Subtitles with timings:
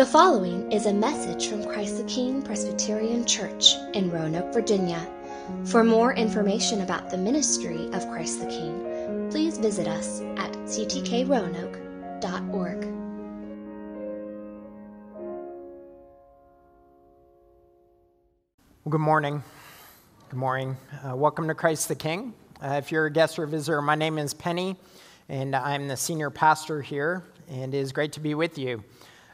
[0.00, 5.06] The following is a message from Christ the King Presbyterian Church in Roanoke, Virginia.
[5.66, 12.80] For more information about the ministry of Christ the King, please visit us at ctkroanoke.org.
[18.88, 19.42] Good morning.
[20.30, 20.78] Good morning.
[21.06, 22.32] Uh, welcome to Christ the King.
[22.62, 24.76] Uh, if you're a guest or a visitor, my name is Penny,
[25.28, 28.82] and I'm the senior pastor here, and it is great to be with you.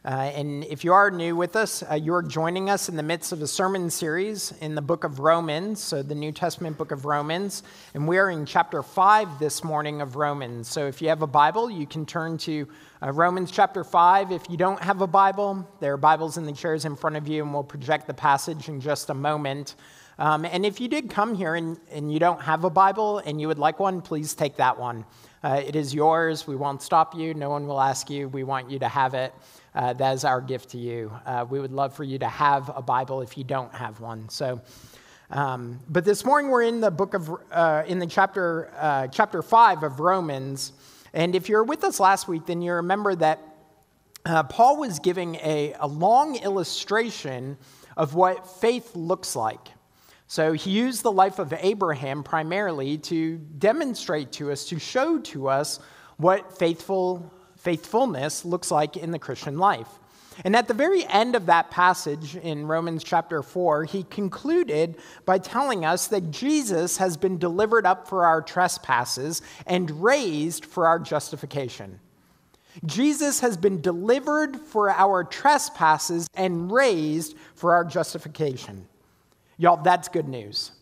[0.07, 3.33] Uh, and if you are new with us, uh, you're joining us in the midst
[3.33, 7.05] of a sermon series in the book of Romans, so the New Testament book of
[7.05, 7.65] Romans.
[7.93, 10.69] And we are in chapter 5 this morning of Romans.
[10.69, 12.69] So if you have a Bible, you can turn to
[13.03, 14.31] uh, Romans chapter 5.
[14.31, 17.27] If you don't have a Bible, there are Bibles in the chairs in front of
[17.27, 19.75] you, and we'll project the passage in just a moment.
[20.19, 23.41] Um, and if you did come here and, and you don't have a Bible and
[23.41, 25.05] you would like one, please take that one.
[25.45, 26.47] Uh, it is yours.
[26.47, 27.35] We won't stop you.
[27.35, 28.29] No one will ask you.
[28.29, 29.35] We want you to have it
[29.77, 31.13] uh, that is our gift to you.
[31.27, 34.29] Uh, we would love for you to have a Bible if you don't have one.
[34.31, 34.61] So,
[35.31, 39.43] um, but this morning we're in the book of, uh, in the chapter, uh, chapter
[39.43, 40.73] five of Romans.
[41.13, 43.39] And if you're with us last week, then you remember that
[44.25, 47.59] uh, Paul was giving a, a long illustration
[47.97, 49.69] of what faith looks like.
[50.29, 55.49] So he used the life of Abraham primarily to demonstrate to us, to show to
[55.49, 55.79] us
[56.17, 59.89] what faithful faithfulness looks like in the Christian life.
[60.45, 65.39] And at the very end of that passage in Romans chapter 4, he concluded by
[65.39, 70.99] telling us that Jesus has been delivered up for our trespasses and raised for our
[70.99, 71.99] justification.
[72.85, 78.87] Jesus has been delivered for our trespasses and raised for our justification.
[79.59, 80.73] Y'all, that's good news.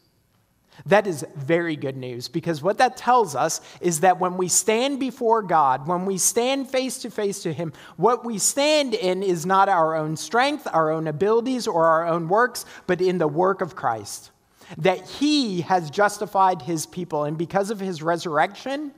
[0.87, 4.99] That is very good news because what that tells us is that when we stand
[4.99, 9.47] before God, when we stand face to face to Him, what we stand in is
[9.47, 13.61] not our own strength, our own abilities, or our own works, but in the work
[13.61, 14.33] of Christ.
[14.77, 18.93] That He has justified His people, and because of His resurrection,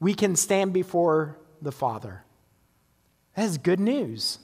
[0.00, 2.24] we can stand before the Father.
[3.36, 4.40] That is good news.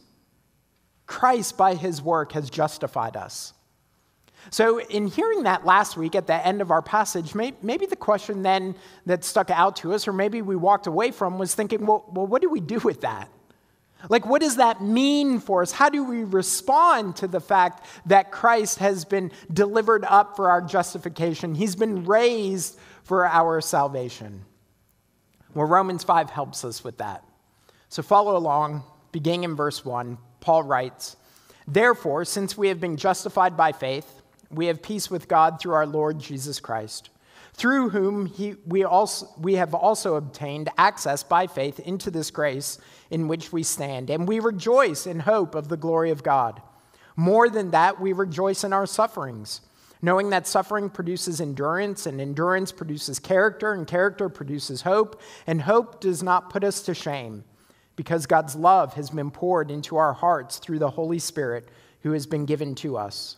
[1.07, 3.53] Christ, by His work, has justified us.
[4.51, 8.43] So, in hearing that last week at the end of our passage, maybe the question
[8.43, 12.05] then that stuck out to us, or maybe we walked away from, was thinking, well,
[12.13, 13.29] well, what do we do with that?
[14.09, 15.73] Like, what does that mean for us?
[15.73, 20.63] How do we respond to the fact that Christ has been delivered up for our
[20.63, 21.55] justification?
[21.55, 24.45] He's been raised for our salvation.
[25.53, 27.25] Well, Romans 5 helps us with that.
[27.89, 30.17] So, follow along, beginning in verse 1.
[30.41, 31.17] Paul writes,
[31.67, 34.18] Therefore, since we have been justified by faith,
[34.51, 37.11] we have peace with God through our Lord Jesus Christ,
[37.55, 42.79] through whom he, we, also, we have also obtained access by faith into this grace
[43.11, 46.63] in which we stand, and we rejoice in hope of the glory of God.
[47.17, 49.61] More than that, we rejoice in our sufferings,
[50.01, 56.01] knowing that suffering produces endurance, and endurance produces character, and character produces hope, and hope
[56.01, 57.43] does not put us to shame,
[57.97, 61.69] because God's love has been poured into our hearts through the Holy Spirit
[62.03, 63.38] who has been given to us.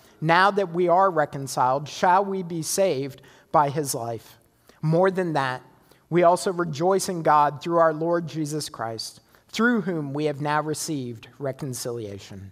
[0.21, 3.21] now that we are reconciled, shall we be saved
[3.51, 4.37] by his life.
[4.81, 5.61] More than that,
[6.09, 10.61] we also rejoice in God through our Lord Jesus Christ, through whom we have now
[10.61, 12.51] received reconciliation.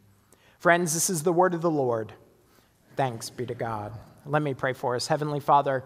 [0.60, 2.14] Friends, this is the word of the Lord.
[2.96, 3.94] Thanks be to God.
[4.26, 5.08] Let me pray for us.
[5.08, 5.84] Heavenly Father,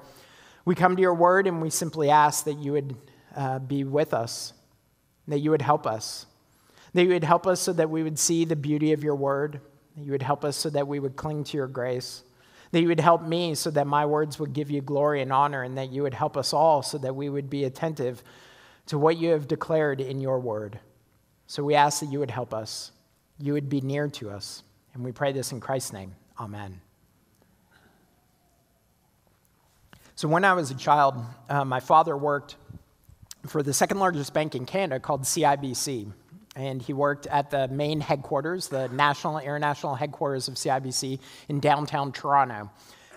[0.65, 2.95] we come to your word and we simply ask that you would
[3.35, 4.53] uh, be with us,
[5.27, 6.25] that you would help us,
[6.93, 9.61] that you would help us so that we would see the beauty of your word
[9.95, 12.23] that you would help us so that we would cling to your grace.
[12.71, 15.63] That you would help me so that my words would give you glory and honor,
[15.63, 18.23] and that you would help us all so that we would be attentive
[18.87, 20.79] to what you have declared in your word.
[21.47, 22.91] So we ask that you would help us,
[23.39, 24.63] you would be near to us.
[24.93, 26.15] And we pray this in Christ's name.
[26.39, 26.81] Amen.
[30.15, 31.15] So when I was a child,
[31.49, 32.55] uh, my father worked
[33.47, 36.11] for the second largest bank in Canada called CIBC
[36.55, 41.19] and he worked at the main headquarters, the national international headquarters of CIBC
[41.49, 42.69] in downtown Toronto.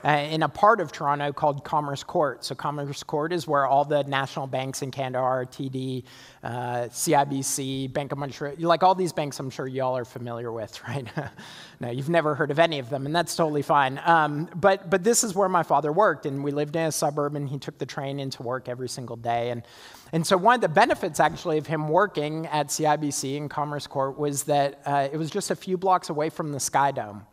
[0.07, 2.45] Uh, in a part of Toronto called Commerce Court.
[2.45, 6.05] So, Commerce Court is where all the national banks in Canada are TD,
[6.45, 6.49] uh,
[6.91, 11.07] CIBC, Bank of Montreal, like all these banks I'm sure y'all are familiar with, right?
[11.81, 14.01] no, you've never heard of any of them, and that's totally fine.
[14.05, 17.35] Um, but, but this is where my father worked, and we lived in a suburb,
[17.35, 19.51] and he took the train into work every single day.
[19.51, 19.65] And,
[20.13, 24.17] and so, one of the benefits actually of him working at CIBC in Commerce Court
[24.17, 27.27] was that uh, it was just a few blocks away from the Sky Dome.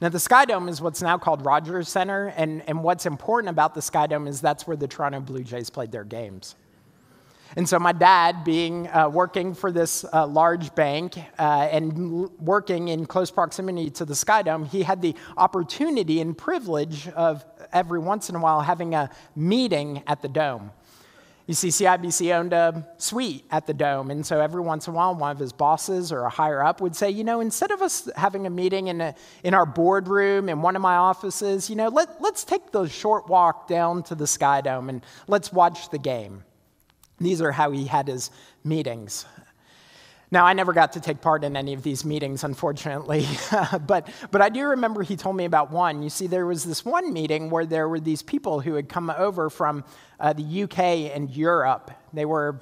[0.00, 3.74] Now, the Sky Dome is what's now called Rogers Center, and, and what's important about
[3.74, 6.54] the Sky Dome is that's where the Toronto Blue Jays played their games.
[7.54, 12.88] And so, my dad, being uh, working for this uh, large bank uh, and working
[12.88, 18.00] in close proximity to the Sky Dome, he had the opportunity and privilege of every
[18.00, 20.72] once in a while having a meeting at the Dome.
[21.46, 24.96] You see, CIBC owned a suite at the Dome, and so every once in a
[24.96, 27.82] while, one of his bosses or a higher up would say, you know, instead of
[27.82, 29.14] us having a meeting in, a,
[29.44, 33.28] in our boardroom in one of my offices, you know, let, let's take the short
[33.28, 36.42] walk down to the Sky Dome and let's watch the game.
[37.18, 38.32] These are how he had his
[38.64, 39.24] meetings.
[40.36, 43.26] Now, I never got to take part in any of these meetings, unfortunately,
[43.86, 46.02] but, but I do remember he told me about one.
[46.02, 49.08] You see, there was this one meeting where there were these people who had come
[49.08, 49.82] over from
[50.20, 50.78] uh, the UK
[51.14, 51.90] and Europe.
[52.12, 52.60] They were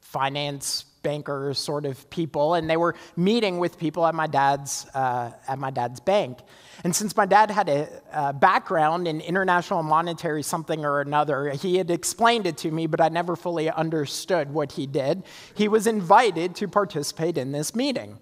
[0.00, 5.30] finance bankers sort of people, and they were meeting with people at my dad's, uh,
[5.46, 6.38] at my dad's bank.
[6.82, 11.76] And since my dad had a, a, background in international monetary something or another, he
[11.76, 15.22] had explained it to me, but I never fully understood what he did.
[15.54, 18.18] He was invited to participate in this meeting.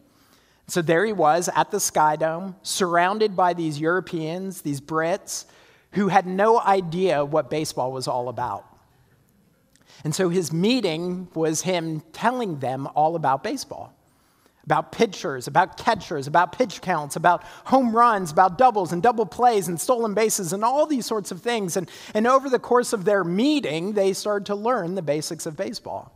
[0.67, 5.47] So there he was at the Sky Dome, surrounded by these Europeans, these Brits,
[5.93, 8.72] who had no idea what baseball was all about.
[10.05, 13.95] And so his meeting was him telling them all about baseball
[14.65, 19.69] about pitchers, about catchers, about pitch counts, about home runs, about doubles and double plays
[19.69, 21.77] and stolen bases and all these sorts of things.
[21.77, 25.57] And, and over the course of their meeting, they started to learn the basics of
[25.57, 26.13] baseball.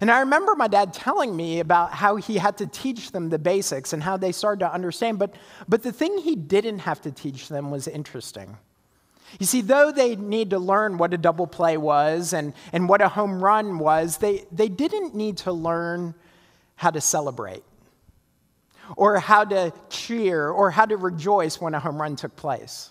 [0.00, 3.38] And I remember my dad telling me about how he had to teach them the
[3.38, 5.18] basics and how they started to understand.
[5.18, 5.34] But,
[5.68, 8.58] but the thing he didn't have to teach them was interesting.
[9.38, 13.00] You see, though they need to learn what a double play was and, and what
[13.00, 16.14] a home run was, they, they didn't need to learn
[16.76, 17.64] how to celebrate,
[18.96, 22.90] or how to cheer, or how to rejoice when a home run took place.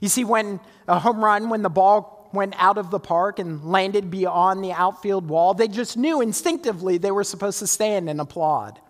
[0.00, 3.64] You see, when a home run, when the ball went out of the park and
[3.64, 8.20] landed beyond the outfield wall, they just knew instinctively they were supposed to stand and
[8.20, 8.80] applaud.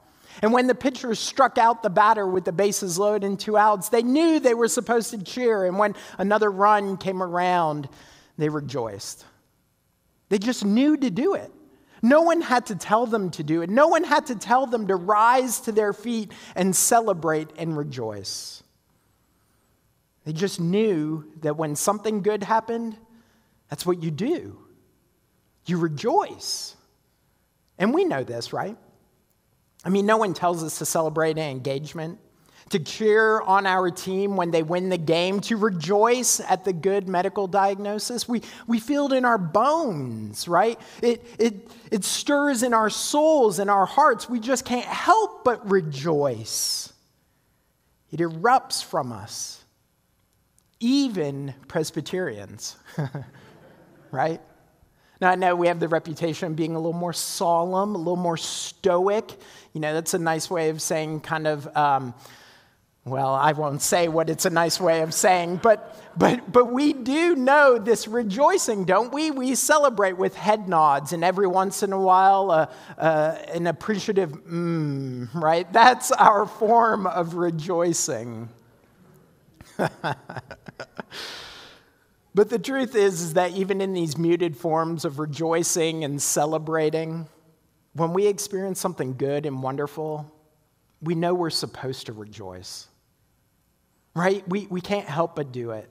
[0.43, 3.89] And when the pitcher struck out the batter with the bases loaded and two outs,
[3.89, 5.65] they knew they were supposed to cheer.
[5.65, 7.89] And when another run came around,
[8.37, 9.25] they rejoiced.
[10.29, 11.51] They just knew to do it.
[12.03, 13.71] No one had to tell them to do it.
[13.71, 18.63] No one had to tell them to rise to their feet and celebrate and rejoice.
[20.25, 22.97] They just knew that when something good happened,
[23.71, 24.59] that's what you do.
[25.67, 26.77] You rejoice.
[27.79, 28.77] And we know this, right?
[29.87, 32.19] I mean, no one tells us to celebrate an engagement
[32.71, 37.09] to cheer on our team when they win the game, to rejoice at the good
[37.09, 38.29] medical diagnosis.
[38.29, 40.77] We, we feel it in our bones, right?
[41.01, 44.29] It, it, it stirs in our souls and our hearts.
[44.29, 46.93] We just can't help but rejoice.
[48.11, 49.65] It erupts from us,
[50.81, 52.75] even Presbyterians,
[54.11, 54.41] right?
[55.21, 58.17] Now, I know we have the reputation of being a little more solemn, a little
[58.17, 59.39] more stoic.
[59.73, 61.75] You know, that's a nice way of saying kind of.
[61.77, 62.15] Um,
[63.07, 66.93] well, I won't say what it's a nice way of saying, but, but, but we
[66.93, 69.31] do know this rejoicing, don't we?
[69.31, 72.67] We celebrate with head nods and every once in a while uh,
[72.99, 75.73] uh, an appreciative mmm, right?
[75.73, 78.49] That's our form of rejoicing.
[82.37, 87.27] but the truth is, is that even in these muted forms of rejoicing and celebrating,
[87.95, 90.33] when we experience something good and wonderful,
[91.03, 92.87] we know we're supposed to rejoice
[94.17, 94.49] right?
[94.49, 95.89] We, we can't help but do it.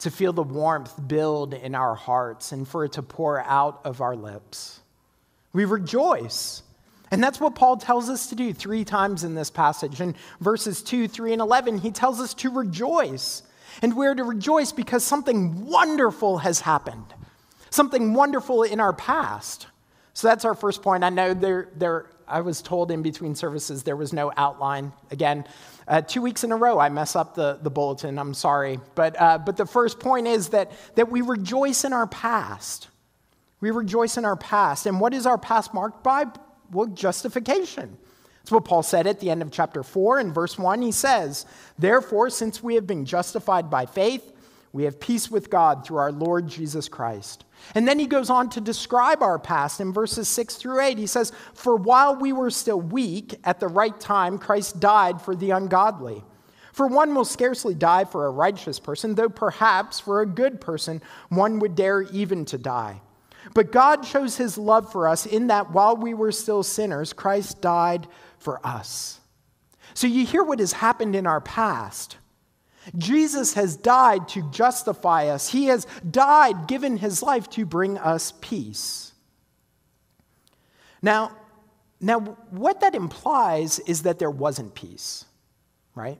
[0.00, 4.00] To feel the warmth build in our hearts and for it to pour out of
[4.00, 4.80] our lips.
[5.52, 6.64] We rejoice.
[7.12, 10.00] And that's what Paul tells us to do three times in this passage.
[10.00, 13.44] In verses 2, 3, and 11, he tells us to rejoice.
[13.80, 17.06] And we're to rejoice because something wonderful has happened,
[17.70, 19.66] something wonderful in our past.
[20.14, 21.04] So that's our first point.
[21.04, 24.92] I know there, there, I was told in between services there was no outline.
[25.10, 25.46] Again,
[25.88, 28.18] uh, two weeks in a row, I mess up the, the bulletin.
[28.18, 28.78] I'm sorry.
[28.94, 32.88] But, uh, but the first point is that, that we rejoice in our past.
[33.60, 34.86] We rejoice in our past.
[34.86, 36.26] And what is our past marked by?
[36.70, 37.96] Well, justification.
[38.42, 40.18] That's what Paul said at the end of chapter 4.
[40.18, 41.46] In verse 1, he says,
[41.78, 44.32] Therefore, since we have been justified by faith,
[44.72, 47.44] we have peace with God through our Lord Jesus Christ.
[47.74, 50.98] And then he goes on to describe our past in verses 6 through 8.
[50.98, 55.36] He says, For while we were still weak, at the right time, Christ died for
[55.36, 56.24] the ungodly.
[56.72, 61.02] For one will scarcely die for a righteous person, though perhaps for a good person
[61.28, 63.02] one would dare even to die.
[63.54, 67.60] But God shows his love for us in that while we were still sinners, Christ
[67.60, 68.08] died
[68.42, 69.20] for us.
[69.94, 72.16] So you hear what has happened in our past.
[72.96, 75.48] Jesus has died to justify us.
[75.48, 79.12] He has died, given his life to bring us peace.
[81.00, 81.32] Now,
[82.00, 82.20] now
[82.50, 85.24] what that implies is that there wasn't peace,
[85.94, 86.18] right?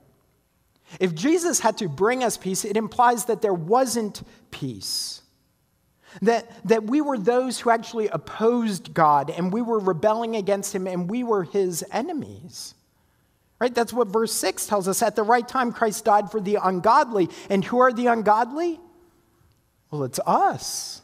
[1.00, 5.21] If Jesus had to bring us peace, it implies that there wasn't peace.
[6.20, 10.86] That, that we were those who actually opposed God and we were rebelling against him
[10.86, 12.74] and we were his enemies.
[13.58, 13.74] Right?
[13.74, 15.02] That's what verse 6 tells us.
[15.02, 17.28] At the right time, Christ died for the ungodly.
[17.48, 18.80] And who are the ungodly?
[19.90, 21.02] Well, it's us.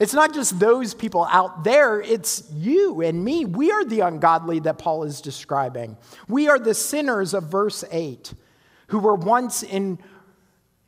[0.00, 3.44] It's not just those people out there, it's you and me.
[3.44, 5.98] We are the ungodly that Paul is describing.
[6.28, 8.32] We are the sinners of verse 8
[8.88, 9.98] who were once in,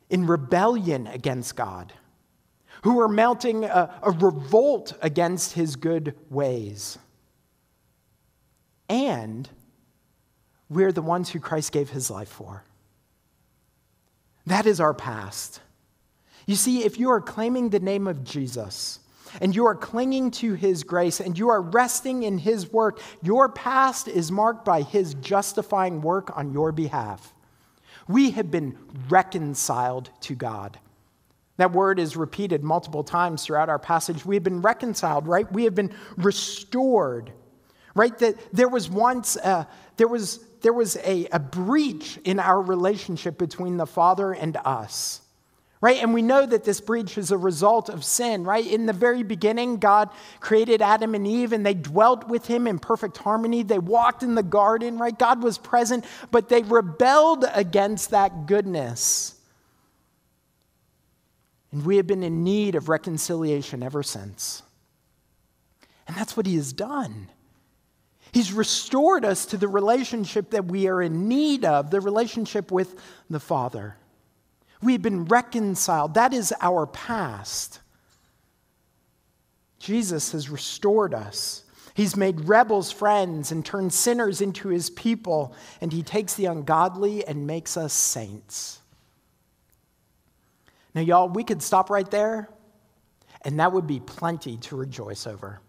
[0.09, 1.93] in rebellion against God,
[2.85, 6.99] who were mounting a, a revolt against his good ways.
[8.87, 9.49] And
[10.69, 12.63] we're the ones who Christ gave his life for.
[14.45, 15.61] That is our past.
[16.45, 18.99] You see, if you are claiming the name of Jesus
[19.41, 23.49] and you are clinging to his grace and you are resting in his work, your
[23.49, 27.33] past is marked by his justifying work on your behalf.
[28.07, 28.77] We have been
[29.09, 30.77] reconciled to God.
[31.57, 34.25] That word is repeated multiple times throughout our passage.
[34.25, 35.49] We have been reconciled, right?
[35.51, 37.31] We have been restored,
[37.93, 38.17] right?
[38.19, 39.65] That there was once, uh,
[39.97, 45.21] there was there was a, a breach in our relationship between the Father and us.
[45.79, 46.01] Right?
[46.01, 48.65] And we know that this breach is a result of sin, right?
[48.65, 50.09] In the very beginning, God
[50.39, 53.61] created Adam and Eve and they dwelt with him in perfect harmony.
[53.61, 55.15] They walked in the garden, right?
[55.15, 59.34] God was present, but they rebelled against that goodness.
[61.75, 64.63] And we have been in need of reconciliation ever since.
[66.07, 67.29] And that's what he has done.
[68.31, 72.95] He's restored us to the relationship that we are in need of, the relationship with
[73.29, 73.97] the Father.
[74.81, 76.13] We've been reconciled.
[76.13, 77.81] That is our past.
[79.77, 81.65] Jesus has restored us.
[81.93, 87.27] He's made rebels friends and turned sinners into his people, and he takes the ungodly
[87.27, 88.79] and makes us saints.
[90.95, 92.49] Now, y'all, we could stop right there,
[93.41, 95.61] and that would be plenty to rejoice over.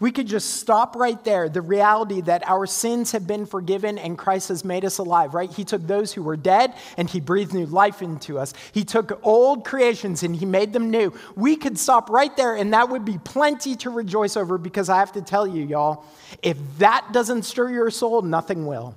[0.00, 1.48] We could just stop right there.
[1.48, 5.50] The reality that our sins have been forgiven and Christ has made us alive, right?
[5.50, 8.52] He took those who were dead and he breathed new life into us.
[8.72, 11.14] He took old creations and he made them new.
[11.34, 14.98] We could stop right there and that would be plenty to rejoice over because I
[14.98, 16.04] have to tell you, y'all,
[16.42, 18.96] if that doesn't stir your soul, nothing will.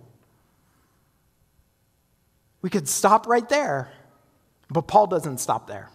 [2.61, 3.89] We could stop right there,
[4.69, 5.89] but Paul doesn't stop there.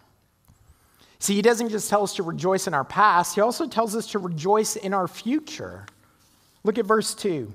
[1.18, 4.08] See, he doesn't just tell us to rejoice in our past, he also tells us
[4.08, 5.86] to rejoice in our future.
[6.64, 7.52] Look at verse 2.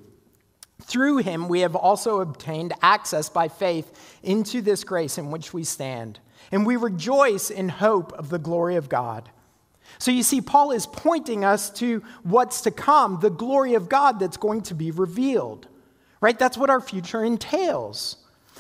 [0.83, 5.63] Through him, we have also obtained access by faith into this grace in which we
[5.63, 6.19] stand,
[6.51, 9.29] and we rejoice in hope of the glory of God.
[9.97, 14.19] So you see, Paul is pointing us to what's to come, the glory of God
[14.19, 15.67] that's going to be revealed,
[16.21, 16.38] right?
[16.38, 18.17] That's what our future entails.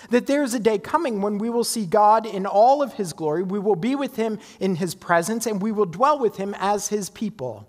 [0.09, 3.43] That there's a day coming when we will see God in all of his glory.
[3.43, 6.87] We will be with him in his presence and we will dwell with him as
[6.87, 7.67] his people.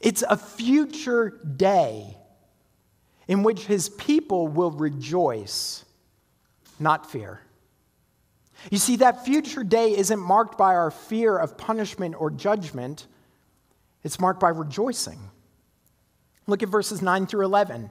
[0.00, 2.16] It's a future day
[3.28, 5.84] in which his people will rejoice,
[6.78, 7.40] not fear.
[8.70, 13.06] You see, that future day isn't marked by our fear of punishment or judgment,
[14.02, 15.18] it's marked by rejoicing.
[16.46, 17.90] Look at verses 9 through 11.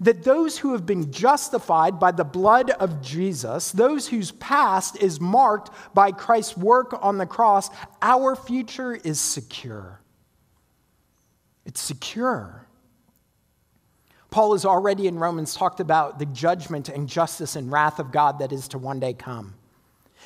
[0.00, 5.20] that those who have been justified by the blood of Jesus, those whose past is
[5.20, 7.70] marked by Christ's work on the cross,
[8.00, 10.00] our future is secure.
[11.64, 12.66] It's secure.
[14.30, 18.38] Paul has already in Romans talked about the judgment and justice and wrath of God
[18.38, 19.54] that is to one day come.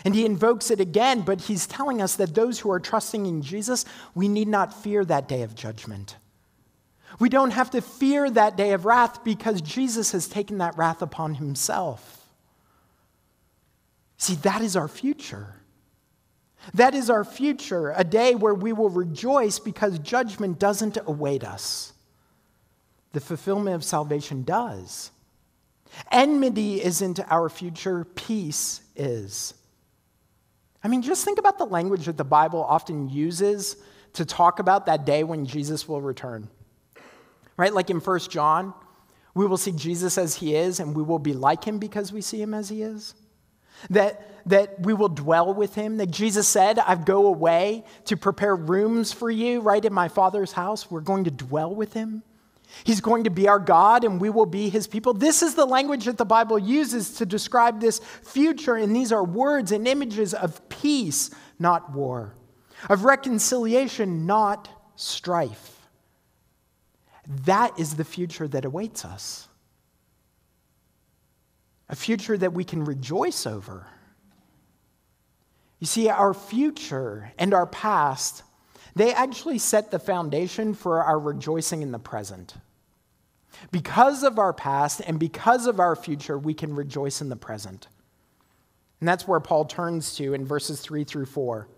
[0.05, 3.43] And he invokes it again, but he's telling us that those who are trusting in
[3.43, 3.85] Jesus,
[4.15, 6.17] we need not fear that day of judgment.
[7.19, 11.01] We don't have to fear that day of wrath because Jesus has taken that wrath
[11.03, 12.29] upon himself.
[14.19, 15.55] See, that is our future.
[16.75, 21.93] That is our future, a day where we will rejoice because judgment doesn't await us.
[23.13, 25.11] The fulfillment of salvation does.
[26.11, 29.55] Enmity isn't our future, peace is.
[30.83, 33.77] I mean, just think about the language that the Bible often uses
[34.15, 36.49] to talk about that day when Jesus will return.
[37.57, 37.73] Right?
[37.73, 38.75] Like in 1 John,
[39.35, 42.21] we will see Jesus as he is and we will be like him because we
[42.21, 43.15] see him as he is.
[43.91, 45.99] That, that we will dwell with him.
[45.99, 50.53] That Jesus said, I go away to prepare rooms for you right in my Father's
[50.53, 50.91] house.
[50.91, 52.23] We're going to dwell with him.
[52.85, 55.13] He's going to be our God and we will be his people.
[55.13, 59.25] This is the language that the Bible uses to describe this future, and these are
[59.25, 62.35] words and images of peace, not war,
[62.89, 65.76] of reconciliation, not strife.
[67.45, 69.49] That is the future that awaits us,
[71.89, 73.87] a future that we can rejoice over.
[75.79, 78.43] You see, our future and our past
[78.97, 82.55] they actually set the foundation for our rejoicing in the present.
[83.71, 87.89] Because of our past and because of our future, we can rejoice in the present.
[89.01, 91.69] And that's where Paul turns to in verses 3 through 4.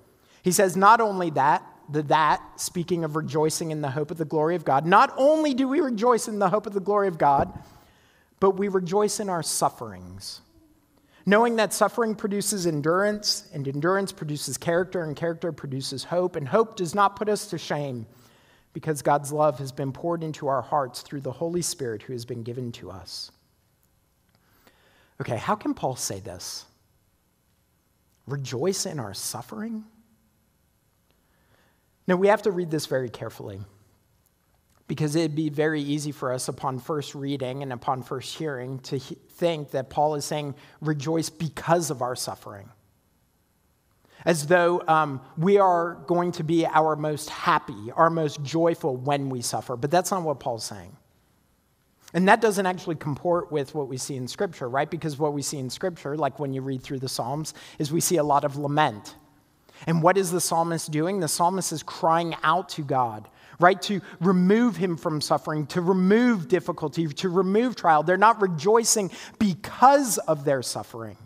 [0.43, 4.25] He says, Not only that, the that, speaking of rejoicing in the hope of the
[4.25, 7.19] glory of God, not only do we rejoice in the hope of the glory of
[7.19, 7.53] God,
[8.41, 10.43] but we rejoice in our sufferings
[11.29, 16.75] knowing that suffering produces endurance, and endurance produces character, and character produces hope, and hope
[16.75, 18.07] does not put us to shame
[18.73, 22.25] because God's love has been poured into our hearts through the Holy Spirit who has
[22.25, 23.31] been given to us.
[25.21, 26.65] Okay, how can Paul say this?
[28.27, 29.85] Rejoice in our suffering?
[32.09, 33.61] Now, we have to read this very carefully
[34.89, 38.99] because it'd be very easy for us upon first reading and upon first hearing to
[38.99, 42.71] think that Paul is saying, rejoice because of our suffering.
[44.25, 49.29] As though um, we are going to be our most happy, our most joyful when
[49.29, 49.77] we suffer.
[49.77, 50.97] But that's not what Paul's saying.
[52.15, 54.91] And that doesn't actually comport with what we see in Scripture, right?
[54.91, 58.01] Because what we see in Scripture, like when you read through the Psalms, is we
[58.01, 59.15] see a lot of lament.
[59.87, 61.21] And what is the psalmist doing?
[61.21, 63.29] The psalmist is crying out to God
[63.61, 63.81] right?
[63.83, 68.03] To remove him from suffering, to remove difficulty, to remove trial.
[68.03, 71.17] They're not rejoicing because of their suffering.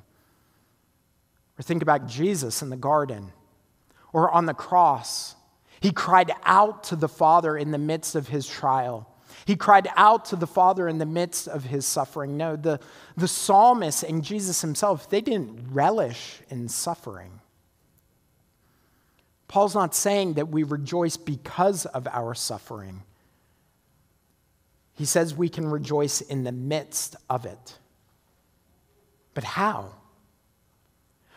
[1.59, 3.33] Or think about Jesus in the garden
[4.13, 5.37] or on the cross.
[5.81, 9.09] He cried out to the Father in the midst of his trial.
[9.45, 12.37] He cried out to the Father in the midst of his suffering.
[12.37, 12.81] No, the,
[13.17, 17.42] the psalmist and Jesus himself, they didn't relish in suffering.
[19.53, 23.03] Paul's not saying that we rejoice because of our suffering.
[24.95, 27.79] He says we can rejoice in the midst of it.
[29.35, 29.93] But how?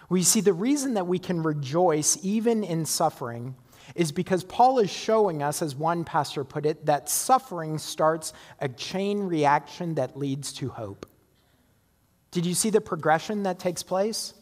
[0.07, 3.53] Well, you see, the reason that we can rejoice even in suffering
[3.95, 8.69] is because Paul is showing us, as one pastor put it, that suffering starts a
[8.69, 11.05] chain reaction that leads to hope.
[12.31, 14.33] Did you see the progression that takes place?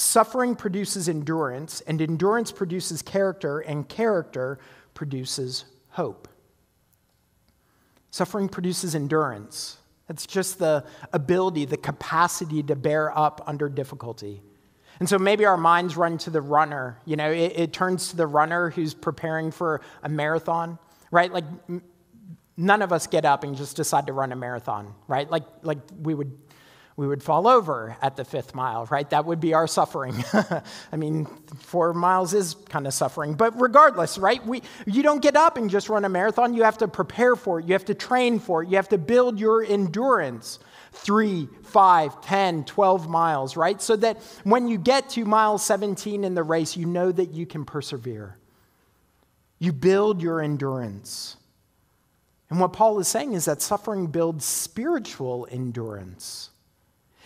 [0.00, 4.58] Suffering produces endurance, and endurance produces character, and character
[4.94, 6.26] produces hope.
[8.10, 9.76] Suffering produces endurance.
[10.08, 14.40] It's just the ability, the capacity to bear up under difficulty.
[15.00, 16.98] And so maybe our minds run to the runner.
[17.04, 20.78] You know, it, it turns to the runner who's preparing for a marathon,
[21.10, 21.30] right?
[21.30, 21.44] Like,
[22.56, 25.30] none of us get up and just decide to run a marathon, right?
[25.30, 26.38] Like, like we would
[27.00, 29.08] we would fall over at the fifth mile, right?
[29.08, 30.22] That would be our suffering.
[30.92, 31.24] I mean,
[31.60, 33.32] four miles is kind of suffering.
[33.32, 34.44] But regardless, right?
[34.44, 36.52] We, you don't get up and just run a marathon.
[36.52, 37.64] You have to prepare for it.
[37.64, 38.68] You have to train for it.
[38.68, 40.58] You have to build your endurance.
[40.92, 43.80] Three, five, ten, twelve miles, right?
[43.80, 47.46] So that when you get to mile 17 in the race, you know that you
[47.46, 48.36] can persevere.
[49.58, 51.38] You build your endurance.
[52.50, 56.50] And what Paul is saying is that suffering builds spiritual endurance.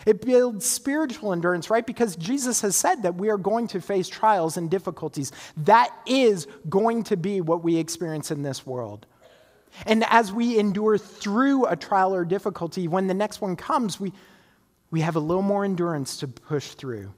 [0.07, 1.87] It builds spiritual endurance, right?
[1.87, 5.33] Because Jesus has said that we are going to face trials and difficulties.
[5.57, 9.07] That is going to be what we experience in this world.
[9.87, 14.13] And as we endure through a trial or difficulty, when the next one comes, we,
[14.91, 17.13] we have a little more endurance to push through.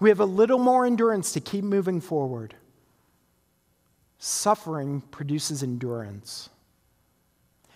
[0.00, 2.54] We have a little more endurance to keep moving forward.
[4.18, 6.48] Suffering produces endurance,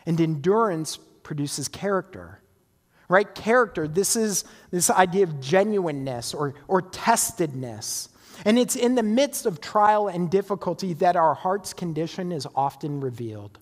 [0.07, 2.41] and endurance produces character
[3.09, 3.35] right?
[3.35, 8.09] Character, this is this idea of genuineness or, or testedness.
[8.45, 13.01] And it's in the midst of trial and difficulty that our heart's condition is often
[13.01, 13.59] revealed.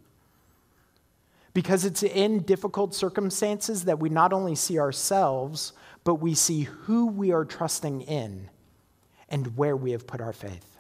[1.55, 5.73] Because it's in difficult circumstances that we not only see ourselves,
[6.05, 8.51] but we see who we are trusting in
[9.31, 10.77] and where we have put our faith.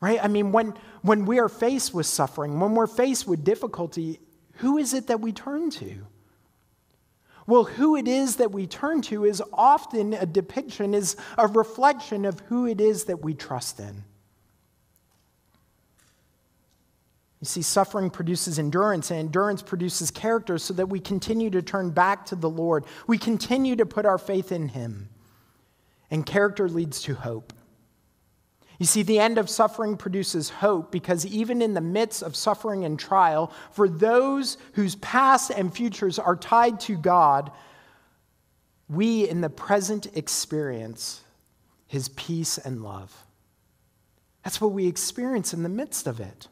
[0.00, 0.22] Right?
[0.22, 4.20] I mean, when, when we are faced with suffering, when we're faced with difficulty,
[4.56, 6.06] who is it that we turn to?
[7.50, 12.24] Well, who it is that we turn to is often a depiction, is a reflection
[12.24, 14.04] of who it is that we trust in.
[17.40, 21.90] You see, suffering produces endurance, and endurance produces character so that we continue to turn
[21.90, 22.84] back to the Lord.
[23.08, 25.08] We continue to put our faith in Him.
[26.08, 27.52] And character leads to hope.
[28.80, 32.86] You see, the end of suffering produces hope because even in the midst of suffering
[32.86, 37.52] and trial, for those whose past and futures are tied to God,
[38.88, 41.20] we in the present experience
[41.88, 43.14] his peace and love.
[44.44, 46.48] That's what we experience in the midst of it.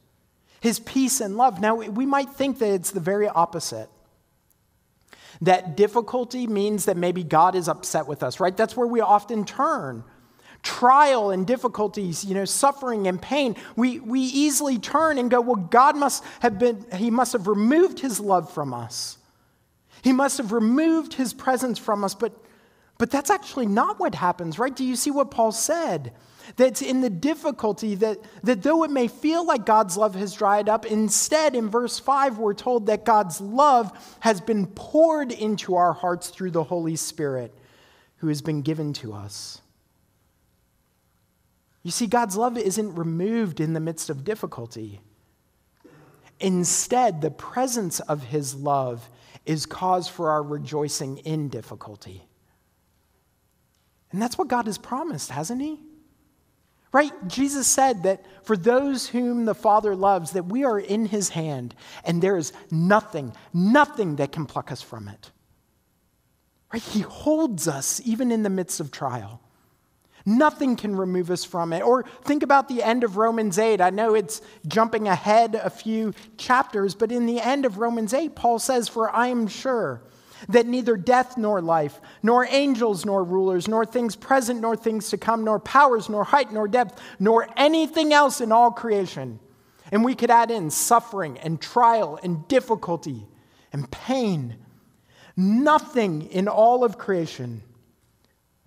[0.60, 1.62] His peace and love.
[1.62, 3.88] Now, we might think that it's the very opposite.
[5.40, 8.54] That difficulty means that maybe God is upset with us, right?
[8.54, 10.04] That's where we often turn
[10.68, 15.56] trial and difficulties, you know, suffering and pain, we, we easily turn and go, well,
[15.56, 19.16] God must have been, He must have removed His love from us.
[20.02, 22.14] He must have removed His presence from us.
[22.14, 22.32] But,
[22.98, 24.76] but that's actually not what happens, right?
[24.76, 26.12] Do you see what Paul said?
[26.56, 30.68] That's in the difficulty that, that though it may feel like God's love has dried
[30.68, 35.94] up, instead, in verse 5, we're told that God's love has been poured into our
[35.94, 37.54] hearts through the Holy Spirit
[38.18, 39.62] who has been given to us.
[41.88, 45.00] You see, God's love isn't removed in the midst of difficulty.
[46.38, 49.08] Instead, the presence of his love
[49.46, 52.28] is cause for our rejoicing in difficulty.
[54.12, 55.80] And that's what God has promised, hasn't he?
[56.92, 57.10] Right?
[57.26, 61.74] Jesus said that for those whom the Father loves, that we are in his hand,
[62.04, 65.30] and there is nothing, nothing that can pluck us from it.
[66.70, 66.82] Right?
[66.82, 69.40] He holds us even in the midst of trial.
[70.28, 71.80] Nothing can remove us from it.
[71.80, 73.80] Or think about the end of Romans 8.
[73.80, 78.34] I know it's jumping ahead a few chapters, but in the end of Romans 8,
[78.34, 80.02] Paul says, For I am sure
[80.50, 85.16] that neither death nor life, nor angels nor rulers, nor things present nor things to
[85.16, 89.40] come, nor powers, nor height, nor depth, nor anything else in all creation.
[89.90, 93.26] And we could add in suffering and trial and difficulty
[93.72, 94.56] and pain.
[95.38, 97.62] Nothing in all of creation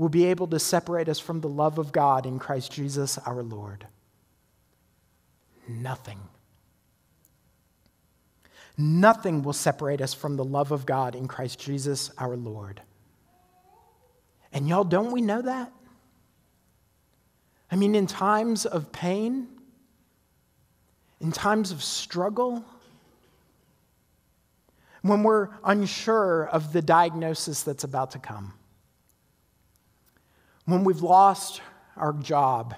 [0.01, 3.43] will be able to separate us from the love of God in Christ Jesus our
[3.43, 3.85] Lord?
[5.67, 6.17] Nothing.
[8.79, 12.81] Nothing will separate us from the love of God in Christ Jesus our Lord.
[14.51, 15.71] And y'all, don't we know that?
[17.69, 19.49] I mean, in times of pain,
[21.19, 22.65] in times of struggle,
[25.03, 28.55] when we're unsure of the diagnosis that's about to come,
[30.65, 31.61] when we've lost
[31.95, 32.75] our job,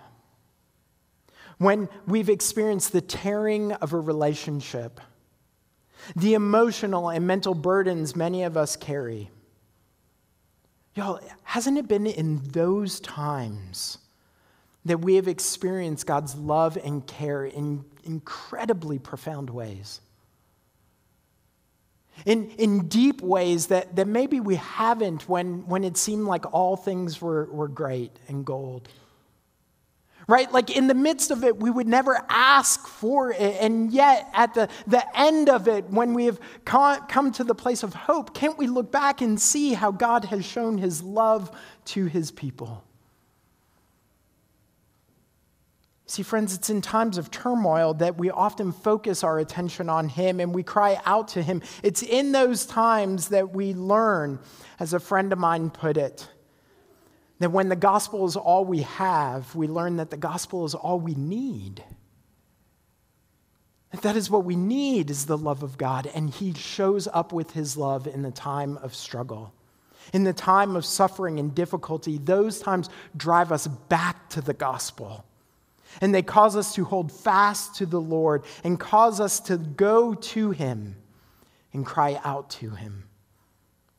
[1.58, 5.00] when we've experienced the tearing of a relationship,
[6.16, 9.30] the emotional and mental burdens many of us carry.
[10.96, 13.98] Y'all, hasn't it been in those times
[14.86, 20.02] that we have experienced God's love and care in incredibly profound ways?
[22.26, 26.76] In, in deep ways that, that maybe we haven't when, when it seemed like all
[26.76, 28.88] things were, were great and gold.
[30.28, 30.50] Right?
[30.52, 33.58] Like in the midst of it, we would never ask for it.
[33.60, 37.84] And yet, at the, the end of it, when we have come to the place
[37.84, 41.52] of hope, can't we look back and see how God has shown his love
[41.86, 42.86] to his people?
[46.14, 50.40] See, friends, it's in times of turmoil that we often focus our attention on Him
[50.40, 51.64] and we cry out to Him.
[51.82, 54.38] It's in those times that we learn,
[54.80, 56.30] as a friend of mine put it,
[57.40, 61.00] that when the gospel is all we have, we learn that the gospel is all
[61.00, 61.84] we need.
[64.04, 67.54] That, is what we need is the love of God, and He shows up with
[67.54, 69.52] His love in the time of struggle.
[70.14, 75.26] In the time of suffering and difficulty, those times drive us back to the gospel
[76.02, 80.14] and they cause us to hold fast to the Lord and cause us to go
[80.14, 80.96] to Him
[81.74, 83.10] and cry out to Him.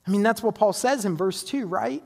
[0.07, 2.03] I mean, that's what Paul says in verse 2, right?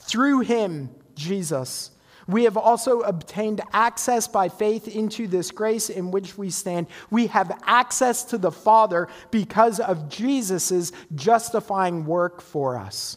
[0.00, 1.90] Through Him, Jesus,
[2.28, 6.86] We have also obtained access by faith into this grace in which we stand.
[7.10, 13.16] We have access to the Father because of Jesus' justifying work for us.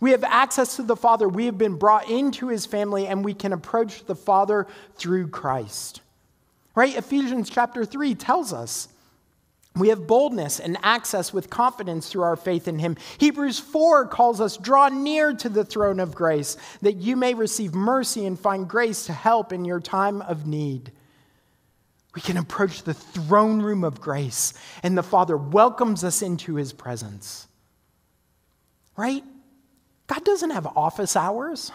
[0.00, 1.28] We have access to the Father.
[1.28, 6.00] We have been brought into his family, and we can approach the Father through Christ.
[6.74, 6.96] Right?
[6.96, 8.88] Ephesians chapter 3 tells us
[9.76, 12.96] we have boldness and access with confidence through our faith in him.
[13.18, 17.72] Hebrews 4 calls us, draw near to the throne of grace, that you may receive
[17.74, 20.90] mercy and find grace to help in your time of need.
[22.14, 26.72] We can approach the throne room of grace, and the Father welcomes us into his
[26.72, 27.46] presence.
[28.96, 29.22] Right?
[30.10, 31.70] God doesn't have office hours.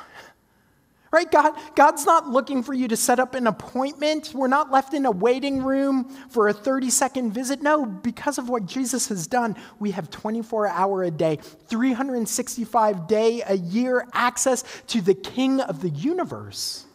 [1.09, 1.31] Right?
[1.31, 4.33] God, God's not looking for you to set up an appointment.
[4.33, 7.61] We're not left in a waiting room for a 30 second visit.
[7.61, 13.41] No, because of what Jesus has done, we have 24 hour a day, 365 day
[13.47, 16.85] a year access to the King of the universe.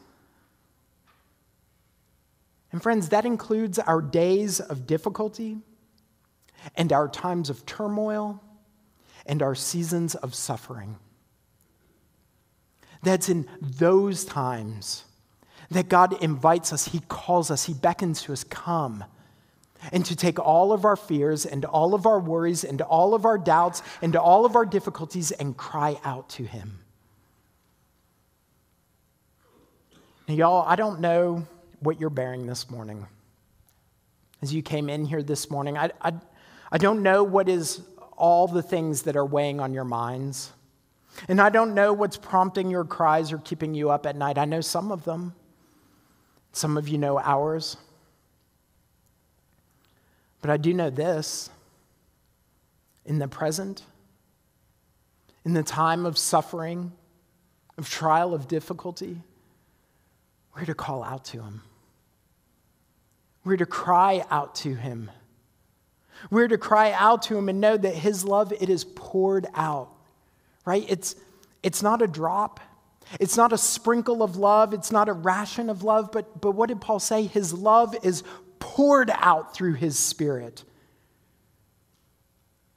[2.71, 5.57] And friends, that includes our days of difficulty
[6.77, 8.43] and our times of turmoil
[9.25, 10.99] and our seasons of suffering.
[13.03, 15.05] That's in those times
[15.71, 19.05] that God invites us, He calls us, He beckons to us, come.
[19.93, 23.25] And to take all of our fears and all of our worries and all of
[23.25, 26.81] our doubts and all of our difficulties and cry out to Him.
[30.29, 31.47] Now, y'all, I don't know
[31.81, 33.07] what you're bearing this morning.
[34.43, 36.13] As you came in here this morning, I, I,
[36.71, 37.81] I don't know what is
[38.17, 40.53] all the things that are weighing on your minds.
[41.29, 44.39] And I don't know what's prompting your cries or keeping you up at night.
[44.39, 45.35] I know some of them.
[46.53, 47.77] Some of you know ours.
[50.41, 51.51] But I do know this
[53.05, 53.83] in the present,
[55.45, 56.93] in the time of suffering,
[57.77, 59.21] of trial, of difficulty,
[60.55, 61.63] we're to call out to Him.
[63.45, 65.11] We're to cry out to Him.
[66.31, 69.91] We're to cry out to Him and know that His love, it is poured out
[70.65, 70.85] right?
[70.89, 71.15] It's,
[71.63, 72.61] it's not a drop.
[73.19, 74.73] It's not a sprinkle of love.
[74.73, 76.11] It's not a ration of love.
[76.13, 77.25] But, but what did Paul say?
[77.25, 78.23] His love is
[78.59, 80.63] poured out through his spirit.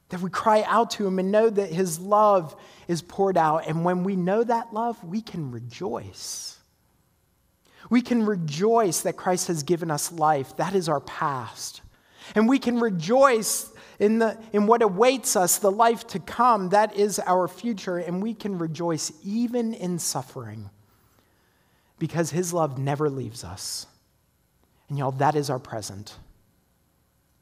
[0.08, 2.56] That we cry out to him and know that his love
[2.88, 3.66] is poured out.
[3.68, 6.58] And when we know that love, we can rejoice.
[7.90, 10.56] We can rejoice that Christ has given us life.
[10.56, 11.82] That is our past.
[12.34, 16.96] And we can rejoice in, the, in what awaits us, the life to come, that
[16.96, 20.70] is our future, and we can rejoice even in suffering
[21.98, 23.86] because His love never leaves us.
[24.88, 26.14] And y'all, that is our present.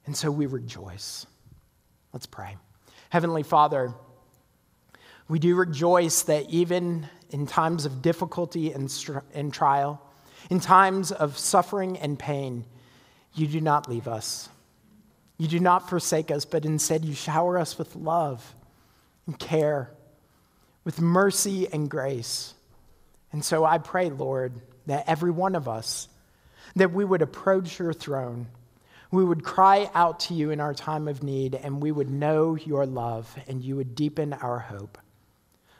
[0.06, 1.26] And so we rejoice.
[2.12, 2.56] Let's pray.
[3.10, 3.92] Heavenly Father,
[5.28, 8.92] we do rejoice that even in times of difficulty and,
[9.34, 10.00] and trial,
[10.50, 12.64] in times of suffering and pain,
[13.34, 14.48] you do not leave us.
[15.38, 18.55] You do not forsake us, but instead you shower us with love
[19.27, 19.90] and care,
[20.85, 22.55] with mercy and grace.
[23.33, 24.53] And so I pray, Lord,
[24.87, 26.09] that every one of us,
[26.77, 28.47] that we would approach your throne,
[29.11, 32.55] we would cry out to you in our time of need, and we would know
[32.55, 34.97] your love, and you would deepen our hope.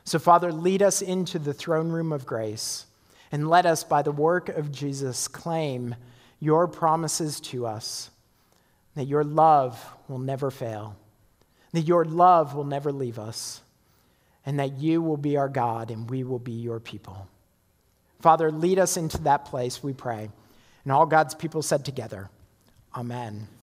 [0.03, 2.85] So, Father, lead us into the throne room of grace,
[3.31, 5.95] and let us, by the work of Jesus, claim
[6.39, 8.11] your promises to us
[8.95, 10.95] that your love will never fail,
[11.71, 13.61] that your love will never leave us,
[14.45, 17.27] and that you will be our God and we will be your people.
[18.21, 20.29] Father, lead us into that place, we pray.
[20.83, 22.29] And all God's people said together,
[22.95, 23.47] Amen.